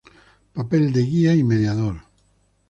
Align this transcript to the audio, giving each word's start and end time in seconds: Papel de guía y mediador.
Papel 0.55 0.93
de 0.93 1.01
guía 1.05 1.35
y 1.35 1.43
mediador. 1.43 2.01